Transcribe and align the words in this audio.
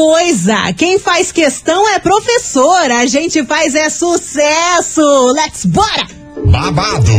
coisa. 0.00 0.72
Quem 0.78 0.98
faz 0.98 1.30
questão 1.30 1.86
é 1.90 1.98
professor. 1.98 2.90
A 2.90 3.04
gente 3.04 3.44
faz 3.44 3.74
é 3.74 3.90
sucesso. 3.90 5.02
Let's 5.34 5.66
bora! 5.66 6.20
babado, 6.42 7.12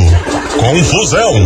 confusão 0.58 1.46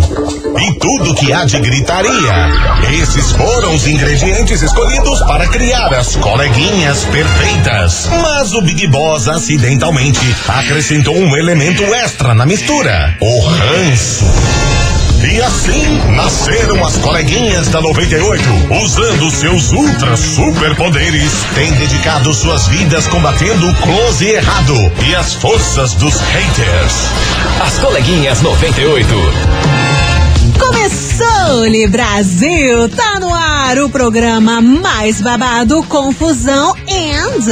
e 0.57 0.79
tudo 0.79 1.13
que 1.15 1.33
há 1.33 1.43
de 1.43 1.59
gritaria. 1.59 3.01
Esses 3.01 3.33
foram 3.33 3.75
os 3.75 3.85
ingredientes 3.85 4.61
escolhidos 4.61 5.19
para 5.23 5.45
criar 5.47 5.93
as 5.93 6.15
coleguinhas 6.15 7.03
perfeitas. 7.03 8.07
Mas 8.21 8.53
o 8.53 8.61
Big 8.61 8.87
Boss 8.87 9.27
acidentalmente 9.27 10.35
acrescentou 10.47 11.17
um 11.17 11.35
elemento 11.35 11.83
extra 11.95 12.33
na 12.33 12.45
mistura: 12.45 13.17
o 13.19 13.39
ranço. 13.41 14.84
E 15.23 15.41
assim 15.41 15.97
nasceram 16.15 16.83
as 16.85 16.97
coleguinhas 16.97 17.69
da 17.69 17.81
98. 17.81 18.43
Usando 18.83 19.31
seus 19.31 19.71
ultra 19.71 20.15
superpoderes, 20.17 21.31
têm 21.53 21.71
dedicado 21.73 22.33
suas 22.33 22.67
vidas 22.67 23.07
combatendo 23.07 23.69
o 23.69 23.75
close 23.75 24.25
errado 24.25 24.75
e 25.07 25.15
as 25.15 25.33
forças 25.33 25.93
dos 25.93 26.19
haters. 26.19 26.93
As 27.61 27.77
coleguinhas 27.79 28.41
98. 28.41 29.07
Começou-lhe 30.59 31.87
Brasil, 31.87 32.89
tá 32.89 33.19
no 33.19 33.33
ar 33.33 33.77
o 33.79 33.89
programa 33.89 34.61
mais 34.61 35.21
babado, 35.21 35.83
confusão 35.83 36.75
e 36.87 37.05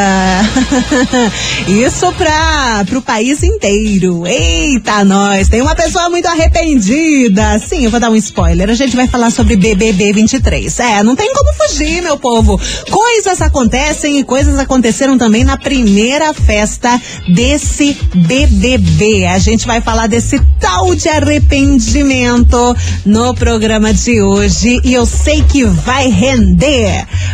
Isso 1.69 2.12
para 2.12 2.98
o 2.98 3.03
país 3.03 3.42
inteiro. 3.42 4.27
Eita, 4.27 5.05
nós! 5.05 5.48
Tem 5.48 5.61
uma 5.61 5.75
pessoa 5.75 6.08
muito 6.08 6.27
arrependida. 6.27 7.58
Sim, 7.58 7.84
eu 7.84 7.91
vou 7.91 8.00
dar 8.00 8.11
um 8.11 8.17
spoiler. 8.17 8.70
A 8.70 8.75
gente 8.75 8.97
vai 8.97 9.06
falar 9.06 9.30
sobre 9.30 9.56
BBB 9.56 10.12
23. 10.12 10.80
É, 10.80 11.03
não 11.03 11.14
tem 11.14 11.33
como 11.33 11.53
fugir, 11.55 12.02
meu 12.02 12.17
povo. 12.18 12.58
Coisas 12.90 13.42
acontecem 13.42 14.18
e 14.18 14.24
coisas 14.24 14.58
aconteceram 14.58 15.18
também 15.18 15.45
na 15.45 15.57
primeira 15.57 16.33
festa 16.33 17.01
desse 17.29 17.96
BBB. 18.14 19.27
A 19.27 19.39
gente 19.39 19.67
vai 19.67 19.80
falar 19.80 20.07
desse 20.07 20.40
tal 20.58 20.95
de 20.95 21.08
arrependimento 21.08 22.77
no 23.05 23.34
programa 23.34 23.92
de 23.92 24.23
hoje 24.23 24.80
e 24.83 24.95
eu 24.95 25.05
sei 25.05 25.42
que 25.42 25.64
vai 25.64 26.08
render 26.08 26.77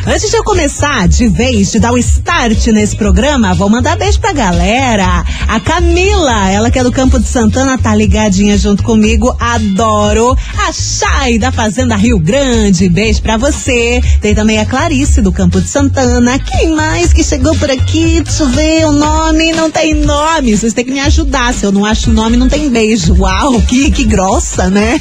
Antes 0.07 0.31
de 0.31 0.37
eu 0.37 0.45
começar 0.45 1.09
de 1.09 1.29
vez, 1.29 1.73
de 1.73 1.79
dar 1.79 1.93
o 1.93 1.99
start 1.99 2.67
nesse 2.69 2.97
programa, 2.97 3.55
vou 3.55 3.69
mandar 3.69 3.97
beijo 3.97 4.21
pra 4.21 4.33
galera. 4.33 5.25
A 5.49 5.61
Camila, 5.61 6.49
ela 6.51 6.71
que 6.71 6.79
é 6.79 6.83
do 6.83 6.93
Campo 6.93 7.19
de 7.19 7.27
Santana, 7.27 7.77
tá 7.77 7.95
ligadinha 7.95 8.57
junto 8.57 8.83
comigo. 8.83 9.37
Adoro. 9.39 10.37
A 10.59 10.73
Chay 10.73 11.39
da 11.39 11.53
Fazenda 11.53 11.97
Rio 11.97 12.19
Grande, 12.19 12.89
beijo 12.89 13.23
pra 13.23 13.37
você. 13.37 14.01
Tem 14.21 14.35
também 14.35 14.59
a 14.59 14.67
Clarice 14.67 15.21
do 15.21 15.33
Campo 15.33 15.61
de 15.61 15.69
Santana. 15.69 16.39
Quem 16.39 16.75
mais 16.75 17.13
que 17.13 17.23
chegou 17.23 17.55
por 17.57 17.71
aqui? 17.71 18.21
Deixa 18.23 18.43
eu 18.43 18.49
ver 18.49 18.87
o 18.87 18.93
nome. 18.93 19.53
Não 19.53 19.71
tem 19.71 19.95
nome. 19.95 20.57
Vocês 20.57 20.73
têm 20.73 20.85
que 20.85 20.93
me 20.93 21.01
ajudar. 21.01 21.53
Se 21.53 21.65
eu 21.65 21.73
não 21.73 21.85
acho 21.85 22.11
o 22.11 22.15
nome, 22.15 22.37
não 22.37 22.49
tem 22.49 22.71
beijo. 22.71 23.15
Uau, 23.19 23.61
que, 23.63 23.91
que 23.91 24.05
grossa, 24.05 24.71
né? 24.71 25.01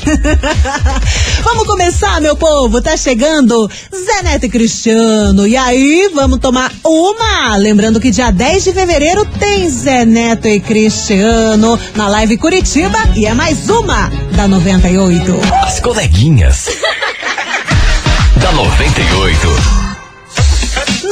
Vamos 1.43 1.65
começar, 1.65 2.19
meu 2.19 2.35
povo. 2.35 2.81
Tá 2.81 2.97
chegando 2.97 3.69
Zé 3.93 4.23
Neto 4.33 4.45
e 4.47 4.49
Cristiano. 4.49 5.45
E 5.45 5.55
aí, 5.55 6.09
vamos 6.11 6.39
tomar 6.39 6.71
uma. 6.83 7.55
Lembrando 7.55 7.99
que 7.99 8.09
dia 8.09 8.31
10 8.31 8.63
de 8.63 8.73
fevereiro 8.73 9.25
tem 9.25 9.69
Zé 9.69 10.05
Neto 10.05 10.47
e 10.47 10.59
Cristiano 10.59 11.79
na 11.95 12.07
live 12.07 12.35
Curitiba. 12.37 12.97
E 13.15 13.27
é 13.27 13.33
mais 13.35 13.69
uma 13.69 14.09
da 14.35 14.47
98. 14.47 15.39
As 15.63 15.79
coleguinhas. 15.79 16.65
da 18.41 18.51
98. 18.53 19.82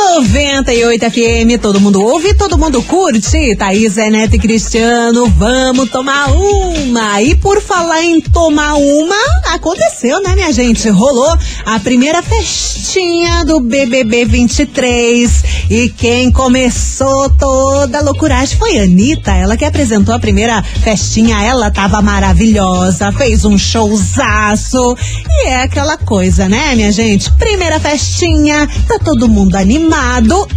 98 0.01 1.11
FM, 1.11 1.61
todo 1.61 1.79
mundo 1.79 2.01
ouve, 2.01 2.33
todo 2.33 2.57
mundo 2.57 2.81
curte. 2.81 3.55
Thaís, 3.55 3.95
Neto 3.95 4.35
e 4.35 4.39
Cristiano, 4.39 5.27
vamos 5.37 5.89
tomar 5.89 6.31
uma. 6.31 7.21
E 7.21 7.35
por 7.35 7.61
falar 7.61 8.03
em 8.03 8.19
tomar 8.19 8.73
uma, 8.73 9.15
aconteceu, 9.53 10.21
né, 10.21 10.33
minha 10.33 10.51
gente? 10.51 10.89
Rolou 10.89 11.37
a 11.65 11.79
primeira 11.79 12.21
festinha 12.23 13.45
do 13.45 13.59
BBB 13.59 14.25
23. 14.25 15.43
E 15.69 15.89
quem 15.89 16.31
começou 16.31 17.29
toda 17.29 17.99
a 17.99 18.01
loucuragem 18.01 18.57
foi 18.57 18.79
a 18.79 18.83
Anitta. 18.83 19.31
Ela 19.31 19.55
que 19.55 19.63
apresentou 19.63 20.15
a 20.15 20.19
primeira 20.19 20.63
festinha. 20.83 21.41
Ela 21.43 21.69
tava 21.69 22.01
maravilhosa, 22.01 23.11
fez 23.13 23.45
um 23.45 23.57
showzaço. 23.57 24.97
E 25.29 25.47
é 25.47 25.61
aquela 25.61 25.95
coisa, 25.95 26.49
né, 26.49 26.75
minha 26.75 26.91
gente? 26.91 27.31
Primeira 27.33 27.79
festinha, 27.79 28.67
tá 28.87 28.99
todo 28.99 29.29
mundo 29.29 29.55
animado 29.55 29.90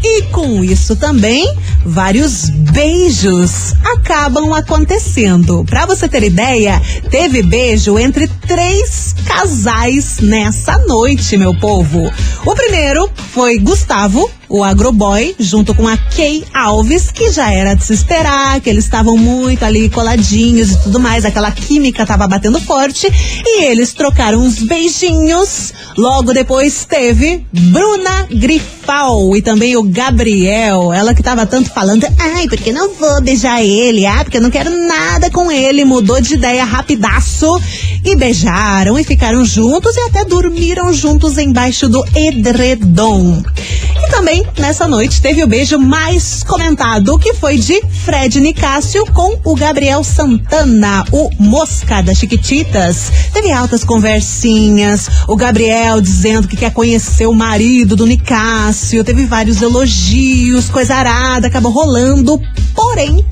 e 0.02 0.22
com 0.30 0.62
isso 0.62 0.94
também 0.94 1.52
vários 1.84 2.48
beijos 2.50 3.72
acabam 3.84 4.52
acontecendo. 4.52 5.64
Para 5.64 5.86
você 5.86 6.08
ter 6.08 6.22
ideia, 6.22 6.80
teve 7.10 7.42
beijo 7.42 7.98
entre 7.98 8.28
três 8.28 9.12
casais 9.26 10.20
nessa 10.20 10.78
noite, 10.86 11.36
meu 11.36 11.52
povo. 11.52 12.08
O 12.46 12.54
primeiro 12.54 13.10
foi 13.32 13.58
Gustavo, 13.58 14.30
o 14.48 14.62
Agroboy, 14.62 15.34
junto 15.38 15.74
com 15.74 15.86
a 15.88 15.96
Kay 15.96 16.44
Alves, 16.52 17.10
que 17.10 17.30
já 17.30 17.52
era 17.52 17.74
de 17.74 17.84
se 17.84 17.92
esperar, 17.92 18.60
que 18.60 18.70
eles 18.70 18.84
estavam 18.84 19.16
muito 19.16 19.64
ali 19.64 19.88
coladinhos 19.88 20.72
e 20.72 20.82
tudo 20.82 21.00
mais, 21.00 21.24
aquela 21.24 21.50
química 21.50 22.06
tava 22.06 22.26
batendo 22.26 22.60
forte, 22.60 23.08
e 23.44 23.64
eles 23.64 23.92
trocaram 23.92 24.40
uns 24.40 24.62
beijinhos. 24.62 25.72
Logo 25.96 26.32
depois 26.32 26.84
teve 26.84 27.46
Bruna 27.52 28.26
Grifal 28.30 29.36
e 29.36 29.42
também 29.42 29.76
o 29.76 29.82
Gabriel, 29.82 30.92
ela 30.92 31.14
que 31.14 31.22
tava 31.22 31.46
tanto 31.46 31.70
falando, 31.70 32.06
ai, 32.18 32.46
porque 32.48 32.72
não 32.72 32.94
vou 32.94 33.22
beijar 33.22 33.62
ele, 33.62 34.04
ah, 34.06 34.22
porque 34.22 34.38
eu 34.38 34.42
não 34.42 34.50
quero 34.50 34.70
nada 34.70 35.30
com 35.30 35.50
ele, 35.50 35.84
mudou 35.84 36.20
de 36.20 36.34
ideia 36.34 36.64
rapidaço 36.64 37.60
e 38.04 38.14
beijaram 38.16 38.98
e 38.98 39.04
ficaram 39.04 39.44
juntos 39.44 39.96
e 39.96 40.00
até 40.00 40.24
dormiram 40.24 40.92
juntos 40.92 41.38
embaixo 41.38 41.88
do 41.88 42.04
edredom. 42.14 43.42
E 43.96 44.10
também, 44.10 44.44
nessa 44.58 44.88
noite, 44.88 45.20
teve 45.20 45.42
o 45.42 45.46
beijo 45.46 45.78
mais 45.78 46.42
comentado, 46.42 47.18
que 47.18 47.34
foi 47.34 47.56
de 47.56 47.80
Fred 48.04 48.40
Nicásio 48.40 49.04
com 49.12 49.38
o 49.44 49.54
Gabriel 49.54 50.02
Santana, 50.02 51.04
o 51.12 51.30
Mosca 51.38 52.02
das 52.02 52.18
Chiquititas. 52.18 53.12
Teve 53.32 53.52
altas 53.52 53.84
conversinhas, 53.84 55.08
o 55.28 55.36
Gabriel 55.36 56.00
dizendo 56.00 56.48
que 56.48 56.56
quer 56.56 56.72
conhecer 56.72 57.26
o 57.26 57.34
marido 57.34 57.96
do 57.96 58.06
Nicásio, 58.06 59.04
teve 59.04 59.26
vários 59.26 59.62
elogios, 59.62 60.68
coisa 60.68 60.94
arada, 60.96 61.46
acabou 61.46 61.72
rolando. 61.72 62.40
Porém, 62.74 63.24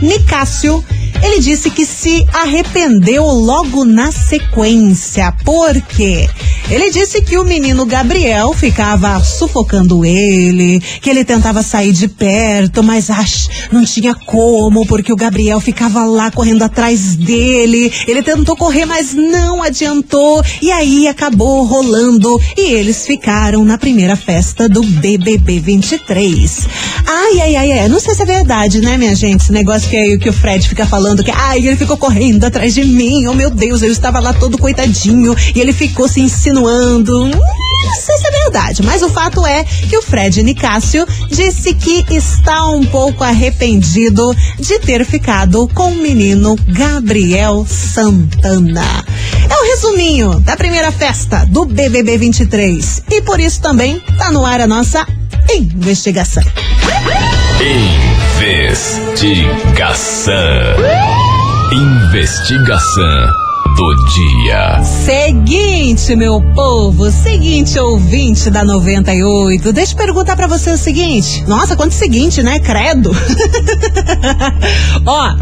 Nicásio 0.00 0.84
ele 1.22 1.38
disse 1.38 1.70
que 1.70 1.86
se 1.86 2.26
arrependeu 2.32 3.24
logo 3.24 3.84
na 3.84 4.10
sequência, 4.10 5.32
porque 5.44 6.28
Ele 6.70 6.90
disse 6.90 7.20
que 7.20 7.36
o 7.38 7.44
menino 7.44 7.84
Gabriel 7.84 8.52
ficava 8.54 9.22
sufocando 9.22 10.04
ele, 10.04 10.80
que 11.00 11.10
ele 11.10 11.24
tentava 11.24 11.62
sair 11.62 11.92
de 11.92 12.08
perto, 12.08 12.82
mas 12.82 13.10
ach, 13.10 13.48
não 13.70 13.84
tinha 13.84 14.14
como, 14.14 14.86
porque 14.86 15.12
o 15.12 15.16
Gabriel 15.16 15.60
ficava 15.60 16.04
lá 16.04 16.30
correndo 16.30 16.62
atrás 16.62 17.14
dele. 17.16 17.92
Ele 18.06 18.22
tentou 18.22 18.56
correr, 18.56 18.86
mas 18.86 19.12
não 19.12 19.62
adiantou. 19.62 20.42
E 20.62 20.70
aí 20.70 21.06
acabou 21.08 21.64
rolando 21.64 22.40
e 22.56 22.72
eles 22.72 23.06
ficaram 23.06 23.64
na 23.64 23.76
primeira 23.76 24.16
festa 24.16 24.68
do 24.68 24.82
BBB 24.82 25.60
23. 25.60 26.68
Ai, 27.06 27.40
ai, 27.40 27.56
ai, 27.56 27.72
ai. 27.80 27.88
Não 27.88 28.00
sei 28.00 28.14
se 28.14 28.22
é 28.22 28.26
verdade, 28.26 28.80
né, 28.80 28.96
minha 28.96 29.14
gente? 29.14 29.42
Esse 29.42 29.52
negócio 29.52 29.88
que, 29.88 29.96
é, 29.96 30.16
que 30.16 30.28
o 30.28 30.32
Fred 30.32 30.66
fica 30.68 30.86
falando 30.86 31.22
que, 31.22 31.30
ai, 31.30 31.58
ele 31.58 31.76
ficou 31.76 31.96
correndo 31.96 32.44
atrás 32.44 32.74
de 32.74 32.84
mim. 32.84 33.26
Oh, 33.26 33.34
meu 33.34 33.50
Deus, 33.50 33.82
eu 33.82 33.90
estava 33.90 34.20
lá 34.20 34.32
todo 34.32 34.56
coitadinho 34.56 35.34
e 35.54 35.60
ele 35.60 35.72
ficou 35.72 36.08
se 36.08 36.20
insinuando. 36.52 37.24
Hum, 37.24 37.30
não 37.30 37.94
sei 37.94 38.16
se 38.16 38.26
é 38.26 38.30
verdade, 38.42 38.82
mas 38.82 39.02
o 39.02 39.08
fato 39.08 39.46
é 39.46 39.64
que 39.64 39.96
o 39.96 40.02
Fred 40.02 40.42
Nicásio 40.42 41.06
disse 41.28 41.72
que 41.74 42.04
está 42.10 42.66
um 42.66 42.84
pouco 42.84 43.24
arrependido 43.24 44.34
de 44.58 44.78
ter 44.80 45.04
ficado 45.04 45.68
com 45.74 45.90
o 45.90 45.96
menino 45.96 46.56
Gabriel 46.68 47.66
Santana. 47.68 49.04
É 49.48 49.54
o 49.54 49.64
resuminho 49.66 50.40
da 50.40 50.56
primeira 50.56 50.92
festa 50.92 51.44
do 51.46 51.64
BBB 51.64 52.18
23 52.18 53.02
e 53.10 53.22
por 53.22 53.40
isso 53.40 53.60
também 53.60 53.98
tá 54.18 54.30
no 54.30 54.44
ar 54.46 54.60
a 54.60 54.66
nossa 54.66 55.06
investigação. 55.50 56.42
Investigação. 58.38 60.32
Investigação 61.72 63.41
do 63.74 63.94
dia. 64.14 64.82
Seguinte, 64.82 66.14
meu 66.16 66.40
povo, 66.54 67.10
seguinte 67.10 67.78
ouvinte 67.78 68.50
da 68.50 68.64
98. 68.64 69.72
Deixa 69.72 69.92
eu 69.92 69.96
perguntar 69.96 70.36
para 70.36 70.46
você 70.46 70.70
o 70.70 70.76
seguinte. 70.76 71.44
Nossa, 71.46 71.76
quanto 71.76 71.92
seguinte, 71.92 72.42
né? 72.42 72.58
Credo. 72.58 73.10
Ó, 75.06 75.36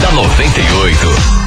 Da 0.00 0.12
98. 0.12 1.41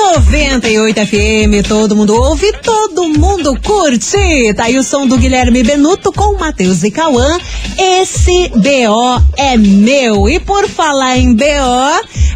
98 0.00 1.06
FM, 1.06 1.68
todo 1.68 1.94
mundo 1.94 2.14
ouve, 2.14 2.50
todo 2.62 3.06
mundo 3.10 3.54
curte. 3.60 4.54
Tá 4.54 4.64
aí 4.64 4.78
o 4.78 4.82
som 4.82 5.06
do 5.06 5.18
Guilherme 5.18 5.62
Benuto 5.62 6.10
com 6.10 6.38
Matheus 6.38 6.82
e 6.82 6.90
Cauã. 6.90 7.38
Esse 7.78 8.48
BO 8.48 9.22
é 9.36 9.58
meu. 9.58 10.26
E 10.26 10.40
por 10.40 10.66
falar 10.68 11.18
em 11.18 11.34
BO, 11.34 11.44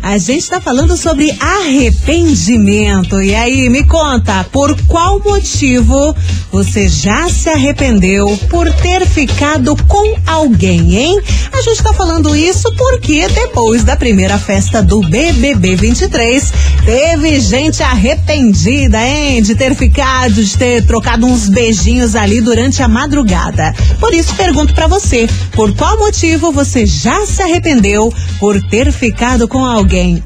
a 0.05 0.19
gente 0.19 0.51
tá 0.51 0.61
falando 0.61 0.99
sobre 0.99 1.35
arrependimento. 1.41 3.23
E 3.23 3.35
aí, 3.35 3.71
me 3.71 3.85
conta, 3.85 4.45
por 4.53 4.79
qual 4.83 5.19
motivo 5.21 6.15
você 6.53 6.89
já 6.89 7.29
se 7.31 7.49
arrependeu 7.49 8.39
por 8.51 8.71
ter 8.75 9.07
ficado 9.07 9.75
com 9.89 10.15
alguém, 10.27 10.95
hein? 10.95 11.21
A 11.53 11.63
gente 11.63 11.83
tá 11.83 11.95
falando 11.95 12.37
isso 12.37 12.71
porque 12.77 13.27
depois 13.29 13.83
da 13.83 13.97
primeira 13.97 14.39
festa 14.39 14.83
do 14.83 15.01
BBB 15.01 15.75
23, 15.75 16.53
teve 16.85 17.41
gente 17.41 17.83
arrependida, 17.83 19.03
hein? 19.03 19.43
De 19.43 19.55
ter 19.55 19.75
ficado, 19.75 20.35
de 20.35 20.57
ter 20.57 20.87
trocado 20.87 21.27
uns 21.27 21.49
beijinhos 21.49 22.15
ali 22.15 22.43
durante 22.43 22.83
a 22.83 22.89
madrugada. 22.89 23.75
Por 23.99 24.13
isso 24.13 24.35
pergunto 24.35 24.75
para 24.75 24.87
você, 24.87 25.27
por 25.53 25.75
qual 25.75 25.99
motivo 25.99 26.53
você 26.53 26.85
já 26.85 27.25
se 27.25 27.43
arrependeu 27.43 28.13
por 28.39 28.61
ter 28.69 28.93
ficado 28.93 29.49
com 29.49 29.65
alguém, 29.65 29.94
hein? 29.97 30.23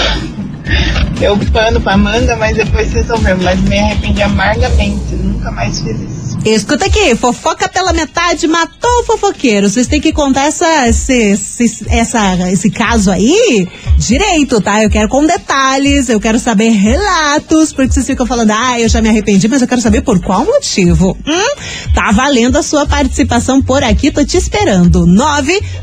deu 1.12 1.37
pano 1.52 1.81
pra 1.81 1.97
manga, 1.97 2.37
mas 2.37 2.57
depois 2.57 2.92
resolveu. 2.92 3.37
Mas 3.38 3.61
me 3.61 3.78
arrependi 3.78 4.23
amargamente. 4.23 5.14
Nunca 5.14 5.50
mais 5.50 5.81
fiz 5.81 6.00
isso. 6.00 6.38
Escuta 6.45 6.87
aqui, 6.87 7.14
fofoca 7.14 7.69
pela 7.69 7.92
metade 7.92 8.49
matou 8.49 8.90
o 9.00 9.04
fofoqueiro. 9.04 9.69
Vocês 9.69 9.87
têm 9.87 10.00
que 10.00 10.12
contar 10.12 10.47
essa, 10.47 10.88
esse, 10.88 11.33
esse, 11.33 11.87
essa, 11.88 12.50
esse 12.50 12.71
caso 12.71 13.11
aí 13.11 13.69
direito, 14.06 14.61
tá? 14.61 14.82
Eu 14.82 14.90
quero 14.90 15.09
com 15.09 15.26
detalhes, 15.26 16.09
eu 16.09 16.21
quero 16.21 16.38
saber 16.38 16.71
relatos, 16.71 17.73
porque 17.73 17.92
vocês 17.92 18.06
ficam 18.06 18.26
falando, 18.26 18.50
ah, 18.50 18.80
eu 18.80 18.88
já 18.88 19.00
me 19.00 19.09
arrependi, 19.09 19.49
mas 19.49 19.62
eu 19.62 19.68
quero 19.68 19.80
saber 19.80 20.02
por 20.02 20.21
qual 20.21 20.44
motivo. 20.44 21.16
Hum? 21.26 21.56
Tá 21.94 22.11
valendo 22.12 22.56
a 22.59 22.62
sua 22.62 22.87
participação 22.87 23.62
por 23.62 23.82
aqui, 23.82 24.11
tô 24.11 24.25
te 24.25 24.37
esperando. 24.37 25.06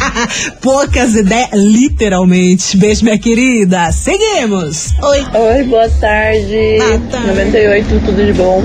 Poucas 0.61 1.14
ideias, 1.14 1.50
literalmente. 1.53 2.76
Beijo, 2.76 3.05
minha 3.05 3.17
querida. 3.17 3.93
Seguimos. 3.93 4.93
Oi. 5.00 5.25
Oi, 5.33 5.62
boa 5.62 5.88
tarde. 5.88 6.79
Boa 6.79 6.99
tarde. 7.12 7.26
98, 7.29 8.00
tudo 8.05 8.26
de 8.26 8.33
bom? 8.33 8.61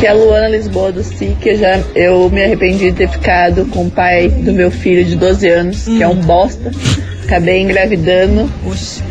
Que 0.00 0.06
é 0.06 0.08
a 0.08 0.14
Luana 0.14 0.48
Lisboa 0.48 0.90
do 0.90 1.04
SIC. 1.04 1.36
Eu, 1.44 1.58
já, 1.58 1.82
eu 1.94 2.30
me 2.30 2.42
arrependi 2.42 2.90
de 2.90 2.96
ter 2.96 3.10
ficado 3.10 3.66
com 3.66 3.88
o 3.88 3.90
pai 3.90 4.30
do 4.30 4.54
meu 4.54 4.70
filho 4.70 5.04
de 5.04 5.16
12 5.16 5.48
anos, 5.50 5.84
que 5.84 6.02
é 6.02 6.08
um 6.08 6.16
bosta. 6.16 6.72
Acabei 7.24 7.60
engravidando 7.60 8.50
Oxi. 8.66 9.02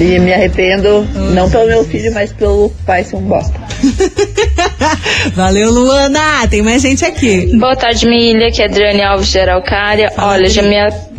e 0.00 0.18
me 0.18 0.34
arrependo, 0.34 1.06
não 1.32 1.48
pelo 1.48 1.66
meu 1.68 1.84
filho, 1.84 2.12
mas 2.12 2.32
pelo 2.32 2.70
pai 2.84 3.04
ser 3.04 3.14
um 3.14 3.22
bosta. 3.22 3.69
Valeu, 5.34 5.70
Luana. 5.70 6.46
Tem 6.48 6.62
mais 6.62 6.82
gente 6.82 7.04
aqui. 7.04 7.56
Boa 7.56 7.76
tarde, 7.76 8.06
minha 8.06 8.32
ilha, 8.32 8.50
que 8.50 8.62
é 8.62 8.66
Adriane 8.66 9.02
Alves 9.02 9.30
de 9.30 9.38
Araucária. 9.38 10.10
Fala, 10.10 10.32
Olha, 10.32 10.48
já 10.48 10.62
me, 10.62 10.76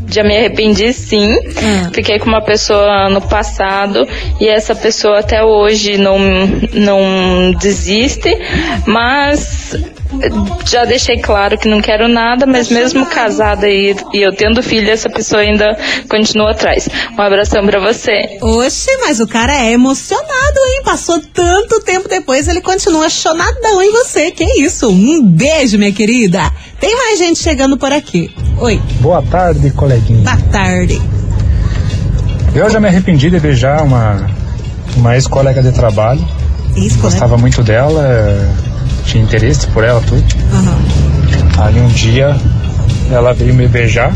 já 0.08 0.24
me 0.24 0.36
arrependi 0.36 0.94
sim. 0.94 1.34
Hum. 1.34 1.92
Fiquei 1.94 2.20
com 2.20 2.28
uma 2.28 2.42
pessoa 2.42 3.10
no 3.10 3.22
passado 3.22 4.08
e 4.40 4.48
essa 4.48 4.76
pessoa 4.76 5.20
até 5.20 5.44
hoje 5.44 5.98
não, 5.98 6.20
não 6.74 7.54
desiste, 7.60 8.30
mas 8.86 9.76
já 10.66 10.86
deixei 10.86 11.18
claro 11.20 11.58
que 11.58 11.68
não 11.68 11.82
quero 11.82 12.08
nada, 12.08 12.46
mas 12.46 12.70
mesmo 12.70 13.06
casada 13.06 13.68
e, 13.68 13.96
e 14.14 14.22
eu 14.22 14.34
tendo 14.34 14.62
filho, 14.64 14.90
essa 14.90 15.10
pessoa 15.10 15.42
ainda 15.42 15.78
continua 16.10 16.52
atrás. 16.52 16.88
Um 17.18 17.22
abração 17.22 17.66
pra 17.66 17.80
você. 17.80 18.38
Oxe, 18.42 18.90
mas 19.02 19.20
o 19.20 19.28
cara 19.28 19.54
é 19.54 19.72
emocionado, 19.72 20.60
hein? 20.68 20.82
Passou 20.84 21.22
tanto 21.34 21.80
tempo 21.82 22.08
depois, 22.10 22.48
ele 22.48 22.62
continua 22.62 23.10
chonadão 23.10 23.82
em 23.82 23.92
você. 23.92 24.32
Que 24.32 24.44
isso? 24.62 24.90
Um 24.90 25.24
beijo, 25.24 25.78
minha 25.78 25.92
querida. 25.92 26.52
Tem 26.80 26.96
mais 26.96 27.20
gente 27.20 27.40
chegando 27.40 27.78
por 27.78 27.92
aqui. 27.92 28.34
Oi, 28.60 28.82
Boa 29.00 29.22
tarde, 29.22 29.70
coleguinha. 29.72 30.24
boa 30.24 30.38
tarde. 30.52 31.02
Eu 32.54 32.70
já 32.70 32.80
me 32.80 32.88
arrependi 32.88 33.30
de 33.30 33.40
beijar 33.40 33.82
uma, 33.84 34.30
uma 34.98 35.16
ex-colega 35.16 35.62
de 35.64 35.72
trabalho. 35.72 36.20
Né? 36.76 36.90
Gostava 37.02 37.38
muito 37.38 37.64
dela, 37.64 38.04
tinha 39.06 39.24
interesse 39.24 39.68
por 39.68 39.84
ela, 39.84 40.02
tudo. 40.02 40.24
Aham, 40.54 40.78
Aí 41.58 41.80
um 41.80 41.88
dia 41.88 42.36
ela 43.12 43.34
veio 43.34 43.54
me 43.54 43.68
beijar 43.68 44.14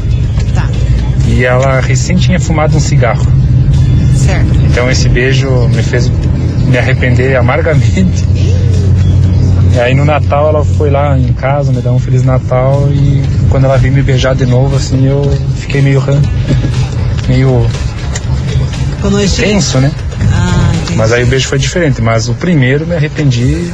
tá, 0.54 0.68
e 1.27 1.44
ela 1.44 1.80
recém 1.82 2.15
tinha 2.18 2.39
fumado 2.39 2.75
um 2.77 2.80
cigarro. 2.80 3.25
certo. 4.18 4.56
Então 4.72 4.89
esse 4.89 5.08
beijo 5.10 5.50
me 5.70 5.84
fez 5.84 6.10
me 6.68 6.77
arrepender 6.77 7.36
amargamente. 7.36 8.25
E 9.74 9.80
aí 9.80 9.94
no 9.94 10.06
Natal 10.06 10.48
ela 10.50 10.63
foi 10.63 10.89
lá 10.89 11.18
em 11.20 11.34
casa, 11.34 11.72
me 11.74 11.82
dar 11.82 11.92
um 11.92 12.00
Feliz 12.00 12.24
Natal 12.24 12.88
e 12.92 13.22
quando 13.50 13.65
ela 13.65 13.77
veio 13.77 13.94
me 13.94 14.01
beijar 14.01 14.34
de 14.34 14.46
novo, 14.46 14.75
assim, 14.77 15.06
eu 15.06 15.22
fiquei 15.58 15.82
meio 15.82 16.01
meio 17.27 17.65
tenso, 19.36 19.80
né? 19.80 19.92
Ah. 20.34 20.72
Mas 20.96 21.12
aí 21.12 21.24
o 21.24 21.27
beijo 21.27 21.48
foi 21.48 21.58
diferente, 21.60 22.01
mas 22.01 22.30
o 22.30 22.34
primeiro 22.36 22.88
me 22.88 22.96
arrependi 22.96 23.72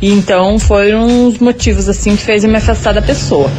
E 0.00 0.10
então 0.10 0.58
foram 0.58 1.28
os 1.28 1.38
motivos 1.38 1.88
assim 1.88 2.16
que 2.16 2.22
fez 2.22 2.44
eu 2.44 2.50
me 2.50 2.56
afastar 2.56 2.92
da 2.92 3.02
pessoa. 3.02 3.50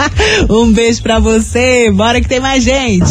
um 0.48 0.72
beijo 0.72 1.02
pra 1.02 1.18
você, 1.18 1.90
bora 1.90 2.20
que 2.20 2.28
tem 2.28 2.40
mais 2.40 2.62
gente. 2.62 3.10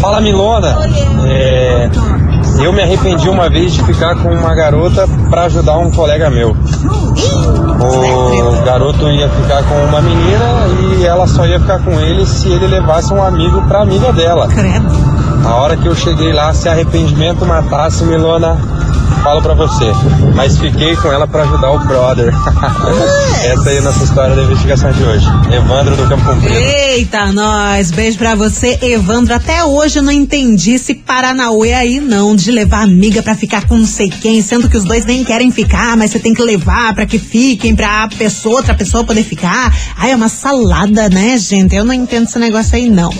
Fala 0.00 0.20
Milona, 0.20 0.78
É, 1.26 1.88
eu 2.60 2.72
me 2.72 2.82
arrependi 2.82 3.28
uma 3.28 3.48
vez 3.48 3.72
de 3.72 3.82
ficar 3.84 4.16
com 4.16 4.28
uma 4.28 4.54
garota 4.54 5.06
pra 5.30 5.44
ajudar 5.44 5.78
um 5.78 5.90
colega 5.90 6.28
meu. 6.30 6.50
O 7.80 8.64
garoto 8.64 9.08
ia 9.10 9.28
ficar 9.28 9.62
com 9.64 9.74
uma 9.86 10.00
menina 10.00 10.44
e 10.98 11.04
ela 11.04 11.26
só 11.26 11.46
ia 11.46 11.58
ficar 11.58 11.80
com 11.80 11.98
ele 12.00 12.26
se 12.26 12.48
ele 12.48 12.66
levasse 12.66 13.12
um 13.12 13.22
amigo 13.22 13.62
pra 13.62 13.82
amiga 13.82 14.12
dela. 14.12 14.48
A 15.44 15.54
hora 15.56 15.76
que 15.76 15.86
eu 15.86 15.94
cheguei 15.94 16.32
lá, 16.32 16.52
se 16.54 16.68
arrependimento 16.68 17.44
matasse, 17.44 18.04
Milona, 18.04 18.56
falo 19.22 19.40
pra 19.40 19.54
você. 19.54 19.92
Mas 20.34 20.58
fiquei 20.58 20.96
com 20.96 21.12
ela 21.12 21.26
pra 21.26 21.42
ajudar 21.42 21.70
o 21.70 21.78
brother. 21.78 22.34
Essa 23.44 23.70
aí 23.70 23.76
é 23.76 23.78
a 23.78 23.82
nossa 23.82 24.04
história 24.04 24.34
da 24.34 24.42
investigação 24.42 24.92
de 24.92 25.02
hoje. 25.04 25.26
Evandro 25.50 25.96
do 25.96 26.08
Campo 26.08 26.24
Comprido. 26.24 26.81
Eita, 26.94 27.32
nós, 27.32 27.90
beijo 27.90 28.18
pra 28.18 28.34
você, 28.34 28.78
Evandro. 28.82 29.32
Até 29.34 29.64
hoje 29.64 29.98
eu 29.98 30.02
não 30.02 30.12
entendi 30.12 30.72
esse 30.72 30.94
Paranauê 30.94 31.72
aí, 31.72 32.00
não, 32.00 32.36
de 32.36 32.50
levar 32.50 32.82
amiga 32.82 33.22
pra 33.22 33.34
ficar 33.34 33.66
com 33.66 33.78
não 33.78 33.86
sei 33.86 34.10
quem, 34.10 34.42
sendo 34.42 34.68
que 34.68 34.76
os 34.76 34.84
dois 34.84 35.06
nem 35.06 35.24
querem 35.24 35.50
ficar, 35.50 35.96
mas 35.96 36.10
você 36.10 36.18
tem 36.18 36.34
que 36.34 36.42
levar 36.42 36.94
pra 36.94 37.06
que 37.06 37.18
fiquem, 37.18 37.74
pra 37.74 38.08
pessoa, 38.08 38.56
outra 38.56 38.74
pessoa 38.74 39.04
poder 39.04 39.24
ficar. 39.24 39.74
Ai, 39.96 40.10
é 40.10 40.16
uma 40.16 40.28
salada, 40.28 41.08
né, 41.08 41.38
gente? 41.38 41.74
Eu 41.74 41.86
não 41.86 41.94
entendo 41.94 42.28
esse 42.28 42.38
negócio 42.38 42.76
aí, 42.76 42.90
não. 42.90 43.10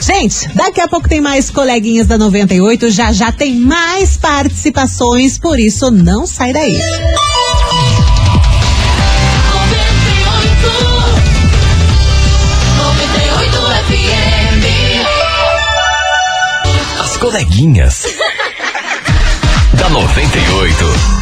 Gente, 0.00 0.48
daqui 0.52 0.80
a 0.80 0.88
pouco 0.88 1.08
tem 1.08 1.20
mais 1.20 1.50
coleguinhas 1.50 2.08
da 2.08 2.18
98, 2.18 2.90
já 2.90 3.12
já 3.12 3.30
tem 3.30 3.54
mais 3.54 4.16
participações, 4.16 5.38
por 5.38 5.60
isso 5.60 5.88
não 5.88 6.26
sai 6.26 6.52
daí. 6.52 6.80
Coleguinhas. 17.30 18.06
da 19.78 19.88
98. 19.88 21.20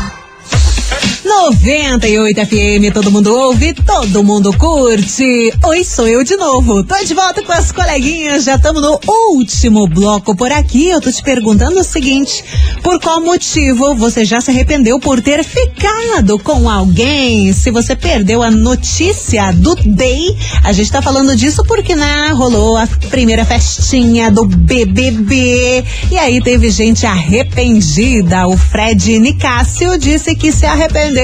98 1.29 2.47
FM, 2.47 2.91
todo 2.95 3.11
mundo 3.11 3.37
ouve, 3.37 3.75
todo 3.75 4.25
mundo 4.25 4.51
curte. 4.57 5.53
Oi, 5.63 5.85
sou 5.85 6.09
eu 6.09 6.25
de 6.25 6.35
novo. 6.37 6.83
Tô 6.83 6.95
de 7.05 7.13
volta 7.13 7.43
com 7.43 7.53
as 7.53 7.71
coleguinhas, 7.71 8.45
já 8.45 8.55
estamos 8.55 8.81
no 8.81 8.99
último 9.35 9.87
bloco 9.87 10.35
por 10.35 10.51
aqui. 10.51 10.89
Eu 10.89 11.03
tô 11.03 11.13
te 11.13 11.23
perguntando 11.23 11.81
o 11.81 11.85
seguinte: 11.85 12.43
por 12.83 12.99
qual 12.99 13.21
motivo 13.21 13.95
você 13.95 14.25
já 14.25 14.41
se 14.41 14.51
arrependeu 14.51 14.99
por 14.99 15.21
ter 15.21 15.45
ficado 15.45 16.39
com 16.39 16.69
alguém? 16.69 17.53
Se 17.53 17.71
você 17.71 17.95
perdeu 17.95 18.43
a 18.43 18.51
notícia 18.51 19.53
do 19.53 19.75
Day, 19.75 20.35
a 20.65 20.73
gente 20.73 20.91
tá 20.91 21.03
falando 21.03 21.37
disso 21.37 21.63
porque, 21.69 21.95
né, 21.95 22.31
rolou 22.33 22.79
a 22.79 22.87
primeira 23.11 23.45
festinha 23.45 24.31
do 24.31 24.47
BBB. 24.47 25.85
E 26.11 26.19
aí 26.19 26.41
teve 26.41 26.71
gente 26.71 27.05
arrependida. 27.05 28.49
O 28.49 28.57
Fred 28.57 29.19
Nicásio 29.19 29.99
disse 29.99 30.35
que 30.35 30.51
se 30.51 30.65
arrependeu 30.65 31.18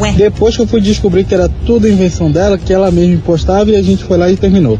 Ué. 0.00 0.10
Depois 0.10 0.56
que 0.56 0.62
eu 0.62 0.66
fui 0.66 0.80
descobrir 0.80 1.22
que 1.22 1.32
era 1.32 1.48
tudo 1.64 1.88
invenção 1.88 2.32
dela, 2.32 2.58
que 2.58 2.72
ela 2.72 2.90
mesma 2.90 3.22
postava 3.24 3.70
e 3.70 3.76
a 3.76 3.82
gente 3.82 4.02
foi 4.02 4.18
lá 4.18 4.28
e 4.28 4.36
terminou. 4.36 4.76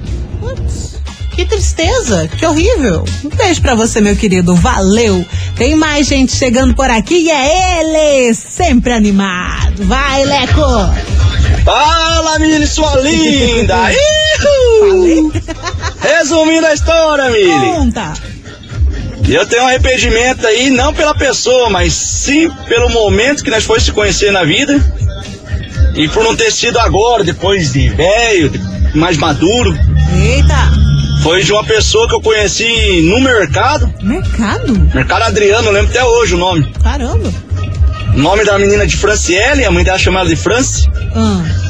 Que 1.36 1.44
tristeza, 1.44 2.26
que 2.26 2.44
horrível. 2.44 3.04
Um 3.24 3.28
beijo 3.28 3.62
pra 3.62 3.76
você, 3.76 4.00
meu 4.00 4.16
querido. 4.16 4.56
Valeu. 4.56 5.24
Tem 5.56 5.76
mais 5.76 6.08
gente 6.08 6.32
chegando 6.32 6.74
por 6.74 6.90
aqui 6.90 7.14
e 7.14 7.30
é 7.30 7.80
ele, 7.80 8.34
sempre 8.34 8.92
animado. 8.92 9.84
Vai, 9.84 10.24
Leco. 10.24 10.60
Fala, 11.64 12.40
Mili, 12.40 12.66
sua 12.66 12.96
linda! 12.98 13.76
Resumindo 16.00 16.66
a 16.66 16.74
história, 16.74 17.30
Mili. 17.30 17.72
Conta. 17.76 18.33
Eu 19.28 19.46
tenho 19.46 19.62
um 19.62 19.66
arrependimento 19.66 20.46
aí, 20.46 20.70
não 20.70 20.92
pela 20.92 21.14
pessoa, 21.14 21.70
mas 21.70 21.92
sim 21.92 22.50
pelo 22.68 22.90
momento 22.90 23.42
que 23.42 23.50
nós 23.50 23.64
fomos 23.64 23.82
se 23.82 23.92
conhecer 23.92 24.30
na 24.30 24.44
vida. 24.44 24.78
E 25.94 26.08
por 26.08 26.22
não 26.22 26.36
ter 26.36 26.50
sido 26.50 26.78
agora, 26.78 27.24
depois 27.24 27.72
de 27.72 27.88
velho, 27.90 28.52
mais 28.94 29.16
maduro. 29.16 29.76
Eita. 30.14 30.84
Foi 31.22 31.42
de 31.42 31.52
uma 31.52 31.64
pessoa 31.64 32.06
que 32.06 32.14
eu 32.14 32.20
conheci 32.20 33.02
no 33.08 33.18
mercado. 33.20 33.92
Mercado? 34.02 34.78
Mercado 34.94 35.22
Adriano, 35.22 35.68
eu 35.68 35.72
lembro 35.72 35.90
até 35.90 36.04
hoje 36.04 36.34
o 36.34 36.38
nome. 36.38 36.70
Caramba. 36.82 37.32
O 38.14 38.18
nome 38.18 38.44
da 38.44 38.58
menina 38.58 38.86
de 38.86 38.96
Franciele, 38.96 39.64
a 39.64 39.70
mãe 39.70 39.82
dela 39.82 39.98
chamava 39.98 40.28
de 40.28 40.36
France. 40.36 40.86
Ah. 41.14 41.63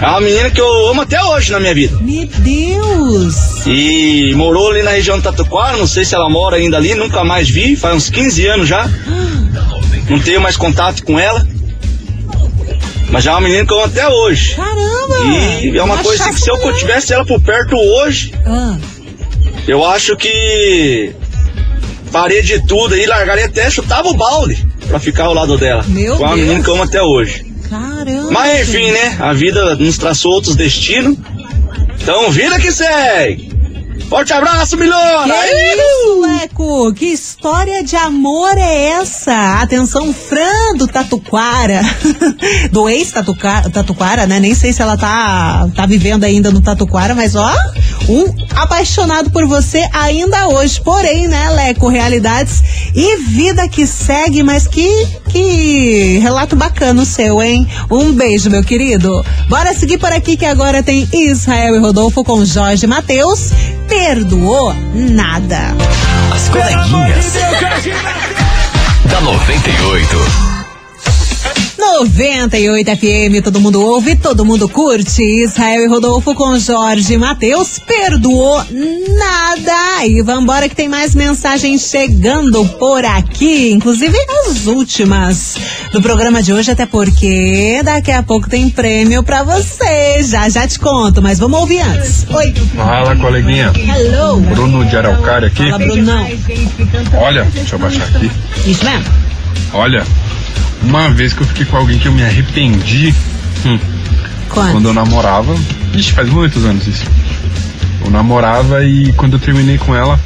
É 0.00 0.06
uma 0.06 0.20
menina 0.20 0.50
que 0.50 0.60
eu 0.60 0.88
amo 0.88 1.02
até 1.02 1.22
hoje 1.22 1.52
na 1.52 1.60
minha 1.60 1.74
vida. 1.74 1.96
Meu 2.00 2.26
Deus. 2.26 3.66
E 3.66 4.34
morou 4.34 4.70
ali 4.70 4.82
na 4.82 4.90
região 4.90 5.16
do 5.16 5.22
Tatuquara, 5.22 5.76
não 5.76 5.86
sei 5.86 6.04
se 6.04 6.14
ela 6.14 6.28
mora 6.28 6.56
ainda 6.56 6.76
ali, 6.76 6.94
nunca 6.94 7.22
mais 7.22 7.48
vi, 7.48 7.76
faz 7.76 7.94
uns 7.96 8.10
15 8.10 8.46
anos 8.46 8.68
já. 8.68 8.88
Não 10.08 10.18
tenho 10.18 10.40
mais 10.40 10.56
contato 10.56 11.04
com 11.04 11.18
ela. 11.18 11.46
Mas 13.10 13.24
já 13.24 13.32
é 13.32 13.34
uma 13.34 13.40
menina 13.42 13.64
que 13.64 13.72
eu 13.72 13.76
amo 13.78 13.86
até 13.86 14.08
hoje. 14.08 14.54
Caramba! 14.56 15.16
E 15.62 15.76
é 15.78 15.82
uma 15.82 15.98
coisa 15.98 16.24
que 16.24 16.30
achasse 16.30 16.44
se 16.44 16.50
eu 16.50 16.72
tivesse 16.76 17.12
ela 17.12 17.24
por 17.26 17.40
perto 17.40 17.76
hoje, 17.76 18.32
Ah. 18.46 18.76
eu 19.68 19.84
acho 19.84 20.16
que 20.16 21.12
faria 22.10 22.42
de 22.42 22.66
tudo 22.66 22.94
aí, 22.94 23.06
largaria 23.06 23.44
até, 23.46 23.70
chutava 23.70 24.08
o 24.08 24.14
balde 24.14 24.66
pra 24.88 24.98
ficar 24.98 25.24
ao 25.26 25.34
lado 25.34 25.56
dela. 25.58 25.84
Meu 25.86 26.16
com 26.16 26.24
a 26.24 26.28
Deus. 26.34 26.40
menina 26.40 26.62
que 26.64 26.68
eu 26.70 26.74
amo 26.74 26.82
até 26.84 27.02
hoje. 27.02 27.44
Caramba. 27.68 28.30
Mas 28.30 28.68
enfim, 28.68 28.90
né? 28.90 29.16
A 29.20 29.32
vida 29.32 29.74
nos 29.76 29.98
traçou 29.98 30.32
outros 30.32 30.56
destinos. 30.56 31.16
Então, 32.00 32.30
vida 32.30 32.58
que 32.58 32.72
segue. 32.72 33.51
Forte 34.12 34.34
abraço, 34.34 34.76
Milona! 34.76 35.32
Que 35.32 35.54
isso, 35.54 36.20
Leco? 36.20 36.92
Que 36.92 37.06
história 37.06 37.82
de 37.82 37.96
amor 37.96 38.58
é 38.58 38.88
essa? 38.90 39.62
Atenção, 39.62 40.12
Fran 40.12 40.76
do 40.76 40.86
Tatuquara, 40.86 41.80
do 42.70 42.90
ex-Tatuquara, 42.90 44.26
né? 44.26 44.38
Nem 44.38 44.54
sei 44.54 44.70
se 44.70 44.82
ela 44.82 44.98
tá, 44.98 45.66
tá 45.74 45.86
vivendo 45.86 46.24
ainda 46.24 46.50
no 46.50 46.60
Tatuquara, 46.60 47.14
mas 47.14 47.34
ó, 47.34 47.50
um 48.06 48.26
apaixonado 48.54 49.30
por 49.30 49.46
você 49.46 49.88
ainda 49.94 50.46
hoje. 50.48 50.78
Porém, 50.82 51.26
né, 51.26 51.48
Leco, 51.48 51.88
realidades 51.88 52.62
e 52.94 53.16
vida 53.16 53.66
que 53.66 53.86
segue, 53.86 54.42
mas 54.42 54.66
que, 54.66 54.90
que 55.30 56.18
relato 56.18 56.54
bacana 56.54 57.00
o 57.00 57.06
seu, 57.06 57.40
hein? 57.40 57.66
Um 57.90 58.12
beijo, 58.12 58.50
meu 58.50 58.62
querido. 58.62 59.24
Bora 59.48 59.72
seguir 59.72 59.96
por 59.96 60.12
aqui 60.12 60.36
que 60.36 60.44
agora 60.44 60.82
tem 60.82 61.08
Israel 61.14 61.76
e 61.76 61.78
Rodolfo 61.78 62.22
com 62.22 62.44
Jorge 62.44 62.86
Matheus. 62.86 63.50
Perdoou 64.04 64.74
nada. 64.94 65.76
As 66.34 66.48
coleguinhas. 66.48 67.34
da 69.08 69.20
98. 69.20 70.51
98 71.78 72.90
FM, 72.96 73.42
todo 73.42 73.60
mundo 73.60 73.80
ouve, 73.80 74.16
todo 74.16 74.44
mundo 74.44 74.68
curte. 74.68 75.22
Israel 75.22 75.82
e 75.82 75.86
Rodolfo 75.86 76.34
com 76.34 76.58
Jorge 76.58 77.16
Matheus. 77.16 77.78
Perdoou 77.78 78.64
nada. 78.68 80.06
E 80.06 80.22
vambora 80.22 80.68
que 80.68 80.76
tem 80.76 80.88
mais 80.88 81.14
mensagens 81.14 81.88
chegando 81.88 82.64
por 82.78 83.04
aqui. 83.04 83.72
Inclusive 83.72 84.16
as 84.46 84.66
últimas 84.66 85.56
do 85.92 86.02
programa 86.02 86.42
de 86.42 86.52
hoje, 86.52 86.70
até 86.70 86.86
porque 86.86 87.80
daqui 87.84 88.12
a 88.12 88.22
pouco 88.22 88.48
tem 88.48 88.68
prêmio 88.68 89.22
pra 89.22 89.42
você. 89.42 90.22
Já, 90.22 90.48
já 90.48 90.66
te 90.66 90.78
conto, 90.78 91.22
mas 91.22 91.38
vamos 91.38 91.58
ouvir 91.60 91.80
antes. 91.80 92.26
Oi. 92.30 92.52
Fala, 92.76 93.16
coleguinha. 93.16 93.72
Hello. 93.74 94.40
Bruno 94.40 94.84
de 94.84 94.96
Araucária 94.96 95.48
aqui. 95.48 95.70
Fala, 95.70 95.78
Brunão. 95.78 96.28
Olha, 97.18 97.44
deixa 97.52 97.74
eu 97.74 97.78
baixar 97.78 98.04
aqui. 98.04 98.30
Isso 98.66 98.84
mesmo? 98.84 99.04
Olha, 99.74 100.04
uma 100.82 101.10
vez 101.10 101.32
que 101.32 101.42
eu 101.42 101.46
fiquei 101.46 101.64
com 101.64 101.76
alguém 101.76 101.98
que 101.98 102.06
eu 102.08 102.12
me 102.12 102.22
arrependi. 102.22 103.14
hum, 103.64 103.78
Quando? 104.48 104.88
eu 104.88 104.94
namorava. 104.94 105.54
Ixi, 105.94 106.12
faz 106.12 106.28
muitos 106.28 106.64
anos 106.64 106.86
isso. 106.86 107.04
Eu 108.04 108.10
namorava 108.10 108.84
e 108.84 109.12
quando 109.12 109.34
eu 109.34 109.38
terminei 109.38 109.78
com 109.78 109.94
ela, 109.94 110.18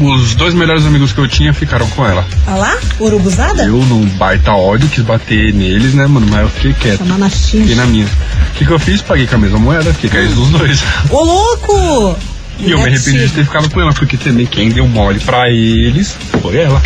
os 0.00 0.34
dois 0.34 0.54
melhores 0.54 0.84
amigos 0.84 1.12
que 1.12 1.18
eu 1.18 1.26
tinha 1.26 1.52
ficaram 1.52 1.86
com 1.90 2.06
ela. 2.06 2.24
Olha 2.46 2.56
lá, 2.56 2.78
urubuzada? 3.00 3.64
Eu, 3.64 3.78
num 3.84 4.04
baita 4.10 4.52
ódio, 4.52 4.88
quis 4.88 5.02
bater 5.04 5.52
neles, 5.52 5.94
né, 5.94 6.06
mano? 6.06 6.26
Mas 6.30 6.40
eu 6.42 6.48
fiquei 6.48 6.72
quieto. 6.74 6.98
Chamar 6.98 7.18
na 7.18 7.30
Fiquei 7.30 7.74
na 7.74 7.86
minha. 7.86 8.06
O 8.06 8.52
que, 8.54 8.64
que 8.64 8.70
eu 8.70 8.78
fiz? 8.78 9.00
Paguei 9.02 9.26
com 9.26 9.36
a 9.36 9.38
mesma 9.38 9.58
moeda, 9.58 9.92
fiquei 9.94 10.20
ex 10.20 10.34
dos 10.34 10.48
dois. 10.50 10.82
Ô, 11.10 11.22
louco! 11.24 12.16
E 12.60 12.70
eu 12.72 12.78
me 12.78 12.84
arrependi 12.86 13.26
de 13.26 13.32
ter 13.32 13.44
ficado 13.44 13.70
com 13.70 13.80
ela, 13.80 13.92
porque 13.92 14.16
também 14.16 14.44
quem 14.44 14.70
deu 14.70 14.86
mole 14.86 15.20
pra 15.20 15.48
eles 15.48 16.16
foi 16.42 16.56
ela. 16.58 16.82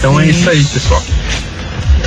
Então 0.00 0.18
é 0.18 0.26
isso 0.26 0.48
aí, 0.48 0.64
pessoal. 0.64 1.02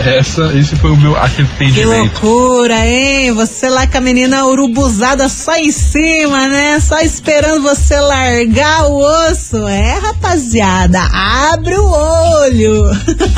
Essa, 0.01 0.51
esse 0.57 0.75
foi 0.75 0.91
o 0.91 0.97
meu 0.97 1.13
Que 1.13 1.19
arrependimento. 1.19 2.25
loucura, 2.25 2.85
hein? 2.85 3.31
Você 3.33 3.69
lá 3.69 3.87
com 3.87 3.97
a 3.97 4.01
menina 4.01 4.45
urubuzada 4.45 5.29
só 5.29 5.55
em 5.55 5.71
cima, 5.71 6.47
né? 6.49 6.79
Só 6.81 6.99
esperando 6.99 7.61
você 7.61 7.97
largar 7.99 8.87
o 8.87 8.97
osso. 8.97 9.65
É, 9.67 9.97
rapaziada, 9.99 10.99
abre 11.13 11.75
o 11.75 11.85
olho. 11.85 12.83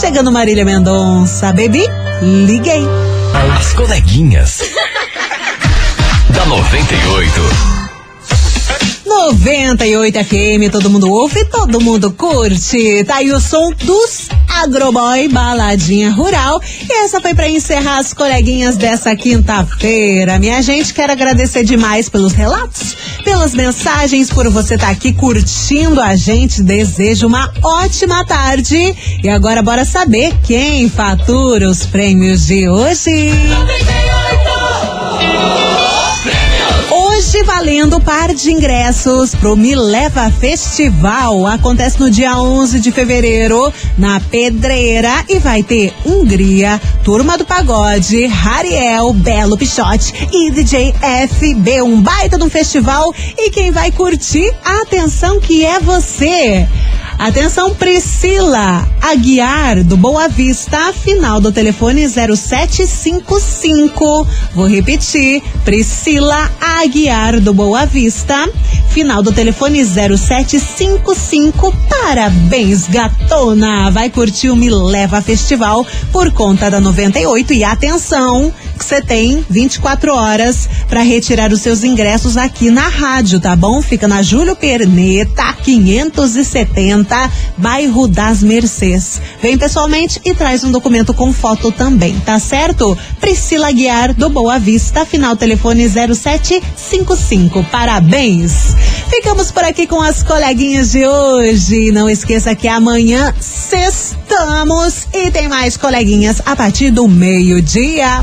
Chegando 0.00 0.32
Marília 0.32 0.64
Mendonça, 0.64 1.52
baby, 1.52 1.84
liguei. 2.22 2.84
As 3.58 3.72
coleguinhas. 3.72 4.60
da 6.32 6.46
98. 6.46 7.79
98 9.10 10.24
FM, 10.24 10.70
todo 10.70 10.88
mundo 10.88 11.10
ouve, 11.10 11.44
todo 11.46 11.80
mundo 11.80 12.12
curte. 12.12 13.02
Tá 13.02 13.16
aí 13.16 13.32
o 13.32 13.40
som 13.40 13.72
dos 13.72 14.28
Agroboy 14.48 15.26
Baladinha 15.26 16.12
Rural. 16.12 16.62
E 16.88 17.04
essa 17.04 17.20
foi 17.20 17.34
para 17.34 17.48
encerrar 17.48 17.98
as 17.98 18.14
coleguinhas 18.14 18.76
dessa 18.76 19.16
quinta-feira. 19.16 20.38
Minha 20.38 20.62
gente, 20.62 20.94
quero 20.94 21.12
agradecer 21.12 21.64
demais 21.64 22.08
pelos 22.08 22.34
relatos, 22.34 22.96
pelas 23.24 23.52
mensagens, 23.52 24.30
por 24.30 24.48
você 24.48 24.74
estar 24.74 24.86
tá 24.86 24.92
aqui 24.92 25.12
curtindo 25.12 26.00
a 26.00 26.14
gente. 26.14 26.62
Desejo 26.62 27.26
uma 27.26 27.52
ótima 27.64 28.24
tarde. 28.24 28.94
E 29.24 29.28
agora 29.28 29.60
bora 29.60 29.84
saber 29.84 30.32
quem 30.44 30.88
fatura 30.88 31.68
os 31.68 31.84
prêmios 31.84 32.46
de 32.46 32.68
hoje. 32.68 33.32
98. 33.48 35.69
Hoje 37.20 37.42
valendo 37.42 38.00
par 38.00 38.34
de 38.34 38.50
ingressos 38.50 39.34
pro 39.34 39.54
Me 39.54 39.74
Leva 39.76 40.30
Festival. 40.30 41.46
Acontece 41.46 42.00
no 42.00 42.10
dia 42.10 42.40
11 42.40 42.80
de 42.80 42.90
fevereiro 42.90 43.70
na 43.98 44.18
Pedreira 44.18 45.12
e 45.28 45.38
vai 45.38 45.62
ter 45.62 45.92
Hungria, 46.06 46.80
Turma 47.04 47.36
do 47.36 47.44
Pagode, 47.44 48.24
Rariel, 48.24 49.12
Belo 49.12 49.58
Pichote 49.58 50.14
e 50.32 50.50
DJ 50.50 50.94
FB. 51.28 51.82
Um 51.82 52.00
baita 52.00 52.38
de 52.38 52.44
um 52.44 52.48
festival 52.48 53.14
e 53.36 53.50
quem 53.50 53.70
vai 53.70 53.92
curtir, 53.92 54.50
atenção 54.64 55.38
que 55.38 55.62
é 55.62 55.78
você. 55.78 56.66
Atenção, 57.20 57.74
Priscila 57.74 58.88
Aguiar, 58.98 59.84
do 59.84 59.94
Boa 59.94 60.26
Vista, 60.26 60.90
final 60.90 61.38
do 61.38 61.52
telefone 61.52 62.08
0755. 62.08 64.26
Vou 64.54 64.66
repetir, 64.66 65.42
Priscila 65.62 66.50
Aguiar, 66.58 67.38
do 67.38 67.52
Boa 67.52 67.84
Vista, 67.84 68.48
final 68.88 69.22
do 69.22 69.32
telefone 69.32 69.84
0755. 69.84 71.76
Parabéns, 71.90 72.88
gatona! 72.88 73.90
Vai 73.90 74.08
curtir 74.08 74.48
o 74.48 74.56
Me 74.56 74.70
Leva 74.70 75.20
Festival 75.20 75.86
por 76.10 76.32
conta 76.32 76.70
da 76.70 76.80
98 76.80 77.52
e 77.52 77.62
atenção! 77.62 78.50
Que 78.80 78.86
você 78.86 79.02
tem 79.02 79.44
24 79.50 80.14
horas 80.14 80.66
para 80.88 81.02
retirar 81.02 81.52
os 81.52 81.60
seus 81.60 81.84
ingressos 81.84 82.38
aqui 82.38 82.70
na 82.70 82.88
rádio, 82.88 83.38
tá 83.38 83.54
bom? 83.54 83.82
Fica 83.82 84.08
na 84.08 84.22
Júlio 84.22 84.56
Perneta, 84.56 85.52
570, 85.62 87.30
bairro 87.58 88.08
das 88.08 88.42
Mercês. 88.42 89.20
Vem 89.42 89.58
pessoalmente 89.58 90.18
e 90.24 90.32
traz 90.32 90.64
um 90.64 90.70
documento 90.70 91.12
com 91.12 91.30
foto 91.30 91.70
também, 91.70 92.18
tá 92.20 92.38
certo? 92.38 92.96
Priscila 93.20 93.70
Guiar, 93.70 94.14
do 94.14 94.30
Boa 94.30 94.58
Vista, 94.58 95.04
final 95.04 95.36
telefone 95.36 95.86
0755. 95.86 97.62
Parabéns! 97.64 98.74
Ficamos 99.10 99.50
por 99.50 99.64
aqui 99.64 99.86
com 99.86 100.00
as 100.00 100.22
coleguinhas 100.22 100.92
de 100.92 101.06
hoje. 101.06 101.92
Não 101.92 102.08
esqueça 102.08 102.54
que 102.54 102.66
amanhã 102.66 103.34
sextamos 103.38 105.06
e 105.12 105.30
tem 105.30 105.48
mais 105.48 105.76
coleguinhas 105.76 106.40
a 106.46 106.56
partir 106.56 106.90
do 106.90 107.06
meio-dia. 107.06 108.22